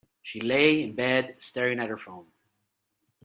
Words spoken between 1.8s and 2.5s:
her phone.